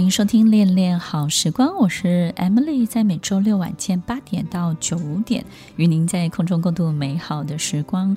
[0.00, 5.44] 欢迎收听《恋恋好时光》，我是 Emily，在每周六晚间八点到九点，
[5.76, 8.16] 与您在空中共度美好的时光。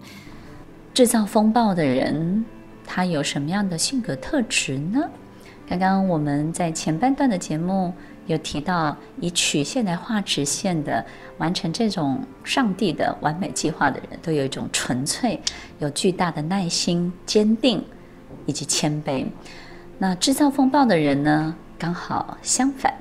[0.93, 2.45] 制造风暴的人，
[2.85, 5.01] 他有什么样的性格特质呢？
[5.67, 7.93] 刚刚我们在前半段的节目
[8.27, 11.05] 有提到，以曲线来画直线的，
[11.37, 15.37] 完成这种上帝的完美计划的人，都有一种纯粹、
[15.79, 17.83] 有巨大的耐心、坚定
[18.45, 19.25] 以及谦卑。
[19.97, 22.93] 那制造风暴的人呢，刚好相反，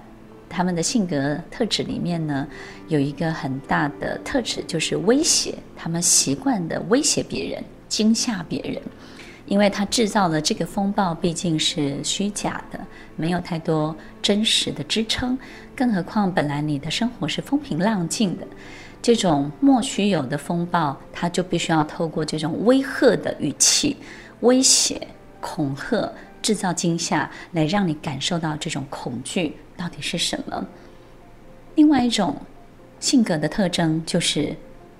[0.48, 2.46] 他们的性格特质里面呢，
[2.88, 5.54] 有一个很大的特质，就是威胁。
[5.76, 8.80] 他们习惯的威胁别人，惊吓别人，
[9.46, 12.78] 因为他制造的这个风暴毕竟是虚假的，
[13.16, 15.38] 没有太多真实的支撑。
[15.74, 18.46] 更何况本来你的生活是风平浪静的，
[19.00, 23.96] 这种莫须有的风暴，他就必须要透过这种威吓的语气、
[24.40, 25.08] 威胁、
[25.42, 26.10] 恐吓。
[26.40, 30.66] 制造惊吓，来让你感受到这种恐惧到底是什么。
[31.76, 32.34] 另外一种
[32.98, 34.56] 性格的特征就是，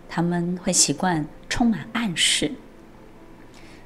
[0.08, 2.52] 他们会习惯充满暗示。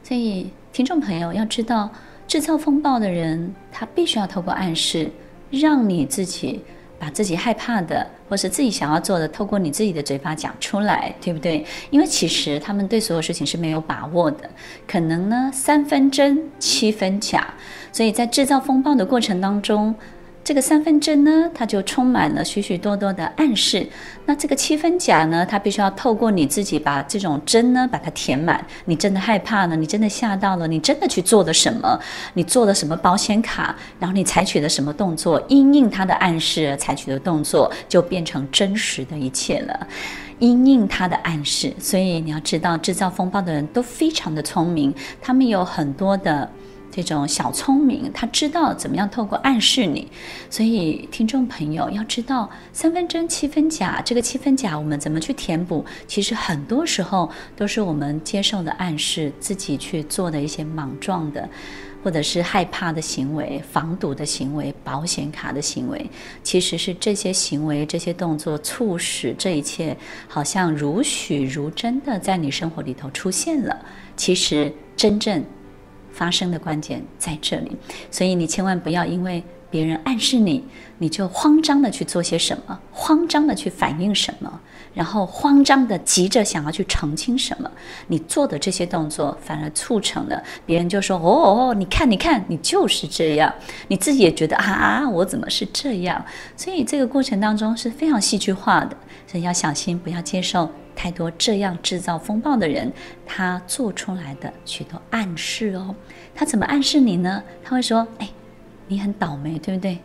[0.02, 1.90] 所以，听众朋友要知道，
[2.28, 5.10] 制造风暴的人，他必须要透过暗示，
[5.50, 6.62] 让你自己。
[6.98, 11.64] 把自己害怕的，或是自己想要做的，透过你自己的嘴巴讲出来，对不对？
[11.91, 14.48] 因为其实他们对所有事情是没有把握的，
[14.86, 17.54] 可能呢三分真七分假，
[17.92, 19.94] 所以在制造风暴的过程当中。
[20.47, 23.84] 这个三分真呢，它就充满了许许多多的暗示。
[24.27, 28.64] 那这个七分假呢，它必须要透过你自己把这种真呢，把它填满。
[28.84, 31.98] 你真的害怕了，你真的吓到了，你真的去做了什么？
[32.34, 33.75] 你做了什么保险卡？
[33.98, 35.44] 然后你采取了什么动作？
[35.48, 39.88] 因应它的暗示而采取的动作，就变成真实的一切了。
[40.38, 46.48] 因应它的暗示，所以你要知道，制造风暴的人都非常的聪明，他们有很多的。
[47.02, 50.06] 这种小聪明，他知道怎么样透过暗示你，
[50.50, 55.84] 所以听众朋友要知道三分真七分假，这个七分假我们怎么去填补？
[56.06, 61.48] 其实很多时候都是我们接受的暗示，自己去做的一些莽撞的，
[62.03, 66.10] 或者是害怕的行为、防堵的行为、保险卡的行为，
[66.43, 69.97] 其实是这些行为、这些动作促使这一切
[70.28, 73.76] 好像如许如真的在你生活里头出现了。
[74.16, 75.44] 其实真正。
[76.16, 77.77] 发生的关键在这里，
[78.10, 79.44] 所以你千万不要因为
[79.76, 80.64] 别人暗示你，
[80.97, 84.60] 你就慌张的去做些什么，慌张的去反应什么，
[84.94, 87.70] 然后慌张的急着想要去澄清什么。
[88.06, 93.53] 你做的这些动作，反而促成了别人就说：“哦哦，你看，你看，你就是这样。”
[93.88, 96.25] 你自己也觉得啊啊，我怎么是这样？
[96.56, 100.70] 所以这个过程当中是非常戏剧化的，所以要小心，不要接受。
[100.94, 102.91] 太多这样制造风暴的人，
[103.26, 105.94] 他做出来的许多暗示哦。
[106.34, 107.43] 他怎么暗示你呢？
[107.62, 108.26] 他会说：“哎，
[108.88, 109.98] 你很倒霉，对不对？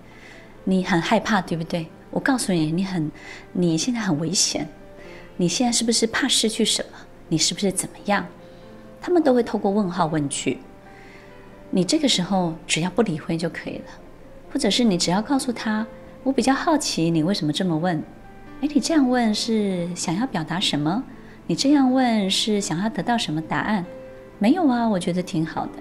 [0.63, 1.87] 你很害怕，对不对？
[2.09, 3.11] 我告诉你，你很，
[3.53, 4.67] 你现在很危险。
[5.37, 6.97] 你现在是不是怕失去什么？
[7.29, 8.25] 你是不是怎么样？”
[9.01, 10.59] 他们都会透过问号问句。
[11.71, 13.85] 你这个时候只要不理会就可以了，
[14.51, 15.87] 或者是你只要告诉他
[16.23, 17.97] ：“我比较好奇，你为什么这么问？”
[18.61, 21.03] 哎，你这样问是想要表达什么？
[21.47, 23.83] 你这样问是想要得到什么答案？
[24.37, 25.71] 没有啊，我觉得挺好的，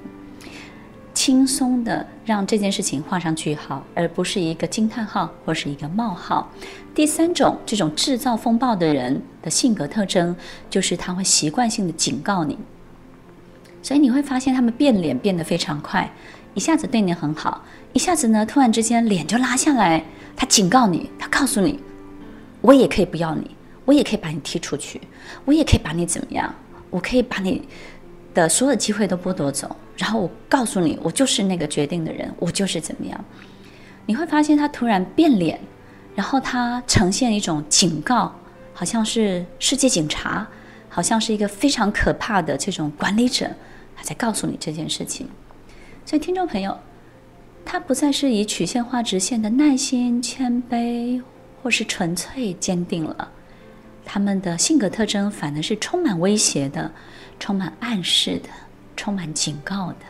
[1.23, 6.51] 轻松的让这件事情画上句号，而不是一个惊叹号或是一个冒号。
[6.95, 10.35] 第三种，这种制造风暴的人的性格特征，
[10.71, 12.57] 就是他会习惯性的警告你，
[13.83, 16.11] 所以你会发现他们变脸变得非常快，
[16.55, 20.03] 一下子对你很好，一下子呢，突然之间脸就拉下来，
[20.35, 21.79] 他警告你，他告诉你。
[22.63, 23.51] 我也可以不要你，
[23.85, 24.99] 我也可以把你踢出去，
[25.45, 26.55] 我也可以把你怎么样？
[26.89, 27.69] 我可以把你
[28.33, 33.25] 的所有机会都剥夺走，然后我告诉你，我就是那个决定的人，我就是怎么样？
[34.07, 35.61] 你会发现他突然变脸，
[36.15, 38.35] 然后他呈现一种警告，
[38.73, 40.49] 好像是世界警察，
[40.89, 43.51] 好像是一个非常可怕的这种管理者，
[43.95, 45.29] 他在告诉你这件事情。
[46.07, 46.75] 所以，听众朋友，
[47.65, 51.23] 他不再是以曲线画直线的耐心、谦卑。
[51.63, 53.31] 或是纯粹坚定了，
[54.03, 56.91] 他们的性格特征反而是充满威胁的、
[57.39, 58.49] 充满暗示的、
[59.01, 60.05] 充满警告的。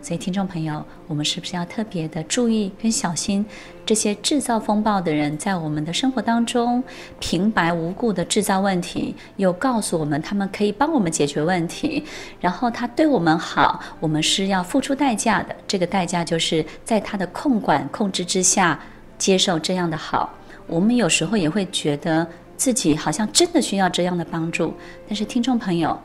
[0.00, 3.44] 所以，听众朋友，我们是不是要特别的注意跟小心
[3.84, 6.82] 这些制造风暴的人，在我们的生活当中
[7.20, 12.02] 平白无故的制造问题，又告诉我们他们可以帮我们解决问题，
[12.40, 15.54] 然后他对我们好，我们是要付出代价的。
[15.68, 18.80] 这个代价就是在他的控管、控制之下
[19.18, 20.32] 接受这样的好。
[20.66, 22.26] 我们有时候也会觉得
[22.56, 24.74] 自己好像真的需要这样的帮助，
[25.06, 25.96] 但是听众朋友，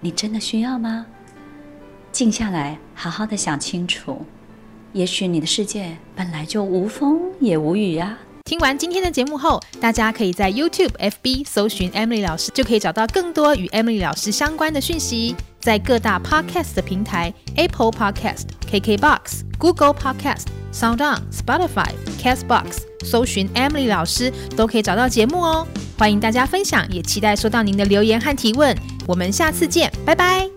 [0.00, 1.06] 你真的需要吗？
[2.14, 4.24] 静下来，好好的想清楚，
[4.92, 8.16] 也许你的世界本来就无风也无雨呀。
[8.44, 15.34] 听完今天的节目后，大家可以在 YouTube、FB 搜寻 Emily 老师，就可以找到更多与 Emily 老师相关的讯息。
[15.58, 21.90] 在各大 Podcast 的平台，Apple Podcast、KKBox、Google Podcast、SoundOn、Spotify、
[22.22, 25.66] Castbox，搜寻 Emily 老师都可以找到节目哦。
[25.98, 28.76] 欢迎大家分享，也期待收到您的留言和提问。
[29.06, 30.53] 我们下次见，拜拜。